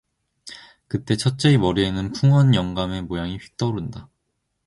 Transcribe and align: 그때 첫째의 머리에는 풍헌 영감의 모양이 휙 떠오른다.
그때 0.87 1.15
첫째의 1.15 1.59
머리에는 1.59 2.11
풍헌 2.13 2.55
영감의 2.55 3.03
모양이 3.03 3.37
휙 3.37 3.55
떠오른다. 3.55 4.09